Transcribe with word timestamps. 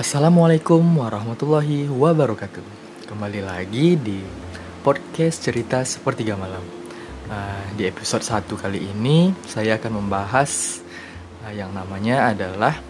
Assalamualaikum 0.00 0.80
warahmatullahi 0.96 1.84
wabarakatuh. 1.84 2.64
Kembali 3.04 3.44
lagi 3.44 4.00
di 4.00 4.16
podcast 4.80 5.44
cerita 5.44 5.84
sepertiga 5.84 6.40
malam. 6.40 6.64
Uh, 7.28 7.68
di 7.76 7.84
episode 7.84 8.24
1 8.24 8.48
kali 8.48 8.80
ini 8.80 9.36
saya 9.44 9.76
akan 9.76 10.00
membahas 10.00 10.80
uh, 11.44 11.52
yang 11.52 11.76
namanya 11.76 12.32
adalah 12.32 12.80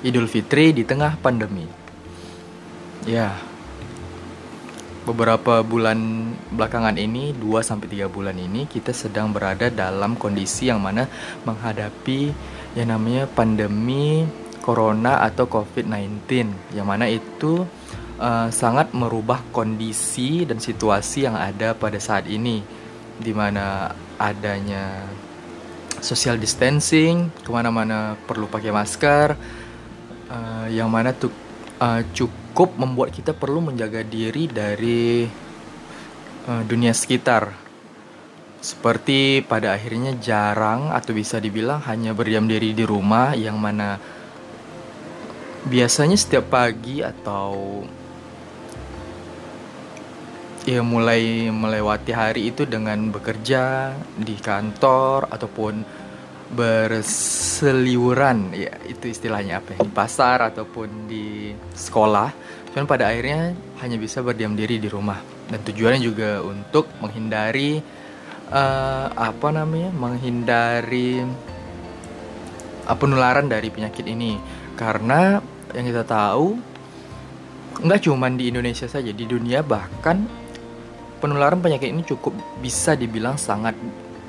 Idul 0.00 0.32
Fitri 0.32 0.72
di 0.72 0.88
tengah 0.88 1.20
pandemi. 1.20 1.68
Ya. 3.04 3.36
Beberapa 5.04 5.60
bulan 5.60 6.32
belakangan 6.56 6.96
ini, 6.96 7.36
2 7.36 7.60
sampai 7.60 7.84
3 7.84 8.08
bulan 8.08 8.40
ini 8.40 8.64
kita 8.64 8.96
sedang 8.96 9.28
berada 9.28 9.68
dalam 9.68 10.16
kondisi 10.16 10.72
yang 10.72 10.80
mana 10.80 11.04
menghadapi 11.44 12.32
yang 12.80 12.96
namanya 12.96 13.28
pandemi 13.28 14.24
corona 14.68 15.24
atau 15.24 15.48
COVID-19 15.48 16.28
yang 16.76 16.84
mana 16.84 17.08
itu 17.08 17.64
uh, 18.20 18.52
sangat 18.52 18.92
merubah 18.92 19.40
kondisi 19.48 20.44
dan 20.44 20.60
situasi 20.60 21.24
yang 21.24 21.40
ada 21.40 21.72
pada 21.72 21.96
saat 21.96 22.28
ini 22.28 22.60
di 23.16 23.32
mana 23.32 23.96
adanya 24.20 25.08
social 26.04 26.36
distancing 26.36 27.32
ke 27.40 27.48
mana-mana 27.48 28.12
perlu 28.28 28.44
pakai 28.44 28.68
masker 28.68 29.28
uh, 30.28 30.66
yang 30.68 30.92
mana 30.92 31.16
tuh 31.16 31.32
uh, 31.80 32.04
cukup 32.12 32.76
membuat 32.76 33.08
kita 33.08 33.32
perlu 33.32 33.64
menjaga 33.64 34.04
diri 34.04 34.44
dari 34.52 35.24
uh, 36.44 36.62
dunia 36.68 36.92
sekitar. 36.92 37.66
Seperti 38.58 39.46
pada 39.46 39.70
akhirnya 39.70 40.18
jarang 40.18 40.90
atau 40.90 41.14
bisa 41.14 41.38
dibilang 41.38 41.78
hanya 41.86 42.10
berdiam 42.10 42.42
diri 42.50 42.74
di 42.74 42.82
rumah 42.82 43.38
yang 43.38 43.54
mana 43.54 44.17
biasanya 45.68 46.16
setiap 46.16 46.48
pagi 46.48 47.04
atau 47.04 47.84
ya 50.68 50.84
mulai 50.84 51.48
melewati 51.48 52.12
hari 52.12 52.52
itu 52.52 52.68
dengan 52.68 53.08
bekerja 53.08 53.96
di 54.20 54.36
kantor 54.36 55.32
ataupun 55.32 55.80
berseliuran 56.48 58.56
ya 58.56 58.72
itu 58.88 59.12
istilahnya 59.12 59.60
apa 59.60 59.76
ya 59.76 59.78
di 59.84 59.92
pasar 59.92 60.52
ataupun 60.52 61.08
di 61.08 61.56
sekolah. 61.72 62.28
Cuman 62.72 62.84
pada 62.84 63.08
akhirnya 63.08 63.56
hanya 63.80 63.96
bisa 63.96 64.20
berdiam 64.20 64.52
diri 64.52 64.76
di 64.76 64.92
rumah. 64.92 65.20
Dan 65.48 65.64
tujuannya 65.64 66.00
juga 66.04 66.44
untuk 66.44 66.92
menghindari 67.00 67.80
uh, 68.52 69.08
apa 69.12 69.48
namanya 69.48 69.88
menghindari 69.96 71.24
uh, 72.84 72.96
penularan 72.96 73.48
dari 73.48 73.72
penyakit 73.72 74.04
ini. 74.04 74.36
Karena 74.76 75.40
yang 75.76 75.84
kita 75.88 76.04
tahu 76.04 76.56
nggak 77.78 78.00
cuma 78.08 78.26
di 78.32 78.50
Indonesia 78.50 78.90
saja 78.90 79.12
di 79.12 79.24
dunia 79.28 79.62
bahkan 79.62 80.26
penularan 81.22 81.62
penyakit 81.62 81.90
ini 81.90 82.02
cukup 82.06 82.34
bisa 82.62 82.98
dibilang 82.98 83.38
sangat 83.38 83.74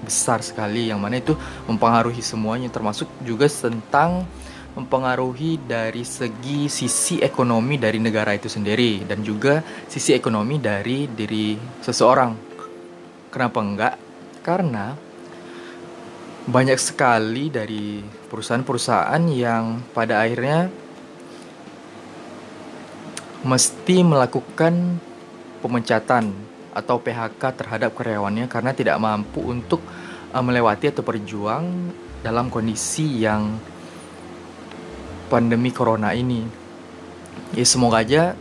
besar 0.04 0.42
sekali 0.42 0.90
yang 0.90 1.02
mana 1.02 1.22
itu 1.22 1.38
mempengaruhi 1.70 2.22
semuanya 2.22 2.70
termasuk 2.70 3.10
juga 3.26 3.46
tentang 3.46 4.26
mempengaruhi 4.78 5.60
dari 5.66 6.06
segi 6.06 6.70
sisi 6.70 7.18
ekonomi 7.20 7.82
dari 7.82 7.98
negara 7.98 8.32
itu 8.38 8.48
sendiri 8.48 9.04
dan 9.04 9.26
juga 9.26 9.60
sisi 9.90 10.14
ekonomi 10.14 10.62
dari 10.62 11.10
diri 11.10 11.58
seseorang. 11.84 12.32
Kenapa 13.34 13.60
enggak? 13.60 13.96
Karena 14.46 14.94
banyak 16.50 16.80
sekali 16.80 17.52
dari 17.54 18.02
perusahaan-perusahaan 18.02 19.22
yang 19.30 19.84
pada 19.94 20.24
akhirnya 20.26 20.72
mesti 23.44 24.04
melakukan 24.04 25.00
pemecatan 25.64 26.32
atau 26.76 27.00
PHK 27.00 27.42
terhadap 27.56 27.96
karyawannya 27.96 28.52
karena 28.52 28.72
tidak 28.76 29.00
mampu 29.00 29.44
untuk 29.44 29.84
uh, 30.32 30.44
melewati 30.44 30.92
atau 30.92 31.04
berjuang 31.04 31.66
dalam 32.20 32.52
kondisi 32.52 33.24
yang 33.24 33.56
pandemi 35.32 35.72
corona 35.72 36.12
ini. 36.12 36.44
Ya 37.56 37.66
semoga 37.66 38.04
aja 38.04 38.36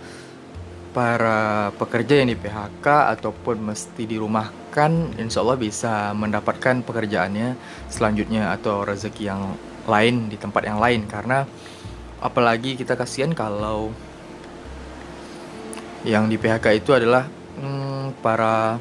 para 0.93 1.71
pekerja 1.77 2.19
yang 2.19 2.33
di 2.33 2.37
PHK 2.37 3.15
ataupun 3.19 3.71
mesti 3.71 4.03
dirumahkan 4.09 5.21
insya 5.21 5.45
Allah 5.45 5.59
bisa 5.61 6.11
mendapatkan 6.17 6.83
pekerjaannya 6.83 7.55
selanjutnya 7.87 8.51
atau 8.57 8.83
rezeki 8.83 9.23
yang 9.25 9.55
lain 9.89 10.29
di 10.29 10.37
tempat 10.37 10.67
yang 10.67 10.83
lain 10.83 11.07
karena 11.07 11.47
apalagi 12.19 12.75
kita 12.75 12.99
kasihan 12.99 13.33
kalau 13.33 13.95
yang 16.09 16.25
di 16.25 16.41
PHK 16.41 16.81
itu 16.81 16.97
adalah 16.97 17.29
hmm, 17.61 18.17
para 18.25 18.81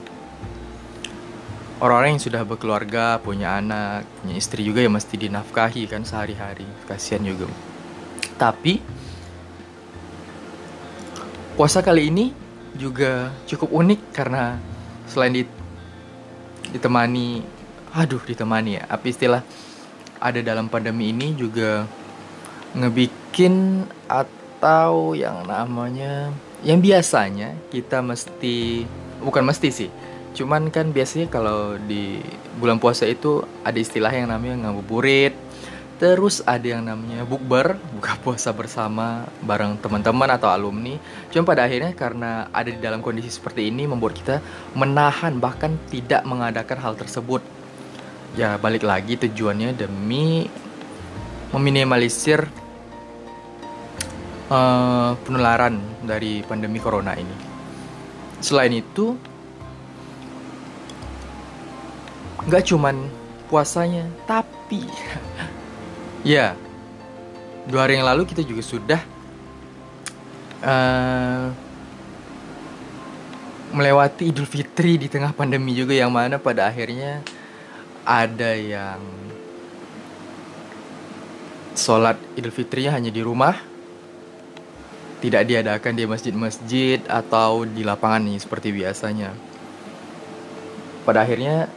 orang-orang 1.84 2.16
yang 2.16 2.24
sudah 2.24 2.48
berkeluarga, 2.48 3.20
punya 3.20 3.60
anak, 3.60 4.08
punya 4.24 4.40
istri 4.40 4.64
juga 4.64 4.80
yang 4.80 4.96
mesti 4.96 5.20
dinafkahi 5.20 5.92
kan 5.92 6.08
sehari-hari. 6.08 6.64
Kasihan 6.88 7.28
juga. 7.28 7.52
Tapi 8.40 8.80
puasa 11.60 11.84
kali 11.84 12.08
ini 12.08 12.32
juga 12.80 13.36
cukup 13.44 13.76
unik 13.76 14.02
karena 14.16 14.56
selain 15.10 15.36
di, 15.36 15.44
ditemani 16.72 17.42
aduh 17.98 18.22
ditemani 18.22 18.78
ya 18.78 18.84
apa 18.86 19.06
istilah 19.10 19.42
ada 20.22 20.38
dalam 20.46 20.70
pandemi 20.70 21.10
ini 21.10 21.34
juga 21.34 21.90
ngebikin 22.78 23.88
atau 24.06 25.18
yang 25.18 25.42
namanya 25.50 26.30
yang 26.66 26.81
biasanya 26.81 27.53
kita 27.69 28.01
mesti 28.01 28.88
bukan 29.22 29.44
mesti 29.45 29.69
sih 29.69 29.90
cuman 30.38 30.69
kan 30.69 30.94
biasanya 30.94 31.29
kalau 31.34 31.81
di 31.81 32.22
bulan 32.62 32.78
puasa 32.78 33.09
itu 33.09 33.41
ada 33.66 33.78
istilah 33.78 34.13
yang 34.13 34.29
namanya 34.29 34.69
ngabuburit 34.69 35.34
terus 35.97 36.45
ada 36.45 36.78
yang 36.78 36.85
namanya 36.85 37.25
bukber 37.25 37.78
buka 37.97 38.13
puasa 38.23 38.53
bersama 38.53 39.25
bareng 39.41 39.81
teman-teman 39.81 40.29
atau 40.29 40.50
alumni. 40.50 40.94
Cuma 41.34 41.44
pada 41.44 41.66
akhirnya 41.66 41.94
karena 41.97 42.47
ada 42.53 42.69
di 42.69 42.78
dalam 42.78 43.01
kondisi 43.01 43.34
seperti 43.34 43.74
ini 43.74 43.89
membuat 43.89 44.13
kita 44.13 44.38
menahan 44.78 45.41
bahkan 45.41 45.74
tidak 45.89 46.22
mengadakan 46.24 46.78
hal 46.78 46.94
tersebut. 46.94 47.41
Ya 48.38 48.62
balik 48.62 48.85
lagi 48.85 49.18
tujuannya 49.18 49.74
demi 49.74 50.45
meminimalisir 51.50 52.45
uh, 54.52 55.16
penularan 55.24 55.80
dari 56.03 56.44
pandemi 56.44 56.80
corona 56.80 57.16
ini. 57.16 57.35
Selain 58.40 58.72
itu, 58.72 59.18
nggak 62.47 62.63
cuman 62.69 62.96
puasanya, 63.47 64.06
tapi 64.28 64.84
ya 66.28 66.53
dua 67.68 67.88
hari 67.88 68.00
yang 68.00 68.07
lalu 68.07 68.24
kita 68.24 68.44
juga 68.47 68.63
sudah 68.63 69.02
uh, 70.63 71.52
melewati 73.75 74.31
Idul 74.31 74.47
Fitri 74.47 74.96
di 74.96 75.07
tengah 75.12 75.36
pandemi 75.36 75.75
juga 75.75 75.91
yang 75.91 76.09
mana 76.09 76.40
pada 76.40 76.72
akhirnya 76.72 77.19
ada 78.07 78.56
yang 78.56 79.03
sholat 81.75 82.16
Idul 82.40 82.56
Fitrinya 82.56 82.96
hanya 82.96 83.12
di 83.12 83.19
rumah 83.19 83.77
tidak 85.18 85.50
diadakan 85.50 85.94
di 85.98 86.04
masjid-masjid 86.06 87.02
atau 87.10 87.66
di 87.66 87.82
lapangan 87.82 88.22
nih 88.22 88.38
seperti 88.38 88.70
biasanya. 88.70 89.34
Pada 91.06 91.26
akhirnya 91.26 91.72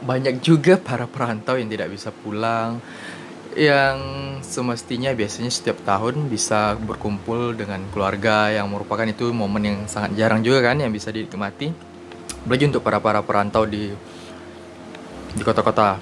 banyak 0.00 0.40
juga 0.44 0.76
para 0.80 1.08
perantau 1.08 1.56
yang 1.56 1.68
tidak 1.68 1.92
bisa 1.92 2.12
pulang 2.12 2.80
yang 3.56 3.96
semestinya 4.44 5.16
biasanya 5.16 5.48
setiap 5.48 5.80
tahun 5.80 6.28
bisa 6.28 6.76
berkumpul 6.76 7.56
dengan 7.56 7.80
keluarga 7.88 8.52
yang 8.52 8.68
merupakan 8.68 9.08
itu 9.08 9.32
momen 9.32 9.64
yang 9.64 9.78
sangat 9.88 10.12
jarang 10.12 10.44
juga 10.44 10.60
kan 10.60 10.76
yang 10.76 10.92
bisa 10.92 11.08
dinikmati 11.08 11.72
apalagi 12.44 12.68
untuk 12.68 12.84
para 12.84 13.00
para 13.00 13.24
perantau 13.24 13.64
di 13.64 13.90
di 15.36 15.42
kota-kota. 15.44 15.98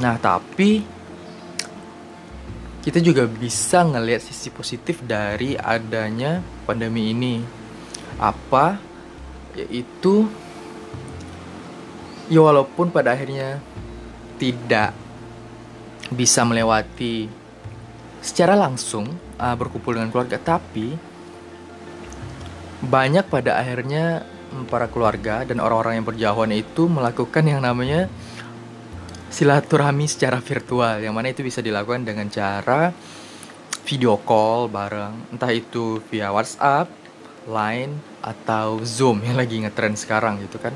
Nah, 0.00 0.16
tapi 0.16 0.80
kita 2.80 2.96
juga 3.04 3.28
bisa 3.28 3.84
ngelihat 3.84 4.24
sisi 4.24 4.48
positif 4.48 5.04
dari 5.04 5.52
adanya 5.56 6.40
pandemi 6.64 7.12
ini. 7.12 7.44
Apa? 8.16 8.80
Yaitu 9.52 10.24
ya 12.32 12.40
walaupun 12.40 12.88
pada 12.88 13.12
akhirnya 13.12 13.60
tidak 14.40 14.96
bisa 16.08 16.40
melewati 16.48 17.28
secara 18.24 18.56
langsung 18.56 19.12
uh, 19.36 19.56
berkumpul 19.56 19.96
dengan 19.96 20.08
keluarga, 20.08 20.40
tapi 20.40 20.96
banyak 22.80 23.28
pada 23.28 23.60
akhirnya 23.60 24.24
para 24.72 24.88
keluarga 24.88 25.44
dan 25.44 25.60
orang-orang 25.60 26.00
yang 26.00 26.06
berjauhan 26.08 26.52
itu 26.56 26.88
melakukan 26.88 27.44
yang 27.44 27.60
namanya 27.60 28.08
silaturahmi 29.30 30.10
secara 30.10 30.42
virtual 30.42 30.98
yang 30.98 31.14
mana 31.14 31.30
itu 31.30 31.46
bisa 31.46 31.62
dilakukan 31.62 32.02
dengan 32.02 32.26
cara 32.26 32.90
video 33.86 34.18
call 34.20 34.66
bareng 34.66 35.34
entah 35.34 35.50
itu 35.54 36.02
via 36.10 36.34
WhatsApp, 36.34 36.90
Line 37.48 38.20
atau 38.20 38.82
Zoom 38.84 39.24
yang 39.24 39.38
lagi 39.38 39.62
ngetren 39.62 39.96
sekarang 39.96 40.42
gitu 40.44 40.60
kan. 40.60 40.74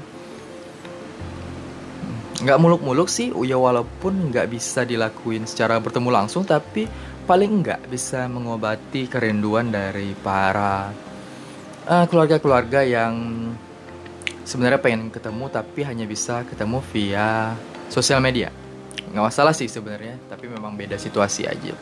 Nggak 2.41 2.59
muluk-muluk 2.63 3.11
sih 3.11 3.35
ya 3.45 3.59
walaupun 3.59 4.33
nggak 4.33 4.49
bisa 4.49 4.87
dilakuin 4.87 5.45
secara 5.45 5.79
bertemu 5.83 6.09
langsung 6.11 6.47
tapi 6.47 6.89
paling 7.25 7.65
nggak 7.65 7.89
bisa 7.89 8.29
mengobati 8.31 9.09
kerinduan 9.09 9.73
dari 9.73 10.13
para 10.13 10.93
keluarga 11.85 12.09
keluarga-keluarga 12.41 12.81
yang 12.81 13.15
sebenarnya 14.45 14.81
pengen 14.81 15.13
ketemu 15.13 15.53
tapi 15.53 15.85
hanya 15.85 16.09
bisa 16.09 16.45
ketemu 16.49 16.81
via 16.93 17.53
sosial 17.89 18.21
media. 18.21 18.53
Nggak 19.11 19.25
masalah 19.31 19.55
sih 19.55 19.71
sebenarnya 19.71 20.19
tapi 20.27 20.51
memang 20.51 20.75
beda 20.75 20.99
situasi 20.99 21.47
aja. 21.47 21.75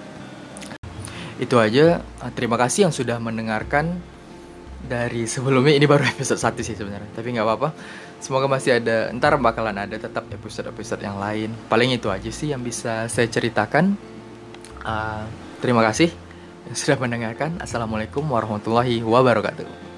Itu 1.41 1.59
aja. 1.59 2.05
Terima 2.37 2.61
kasih 2.61 2.89
yang 2.89 2.95
sudah 2.95 3.17
mendengarkan 3.19 3.99
dari 4.85 5.27
sebelumnya. 5.35 5.75
Ini 5.77 5.87
baru 5.89 6.05
episode 6.07 6.41
1 6.41 6.61
sih 6.63 6.77
sebenarnya 6.77 7.11
tapi 7.15 7.33
nggak 7.35 7.47
apa-apa. 7.47 7.69
Semoga 8.23 8.47
masih 8.47 8.79
ada 8.79 9.11
ntar 9.19 9.35
bakalan 9.43 9.75
ada 9.75 9.99
tetap 9.99 10.31
episode-episode 10.31 11.03
yang 11.03 11.19
lain. 11.19 11.51
Paling 11.67 11.91
itu 11.99 12.07
aja 12.07 12.31
sih 12.31 12.55
yang 12.55 12.63
bisa 12.63 13.11
saya 13.11 13.27
ceritakan. 13.27 13.99
Uh, 14.83 15.27
terima 15.63 15.83
kasih 15.83 16.11
yang 16.71 16.77
sudah 16.79 16.99
mendengarkan. 17.03 17.59
Assalamualaikum 17.59 18.23
warahmatullahi 18.23 19.03
wabarakatuh 19.03 19.92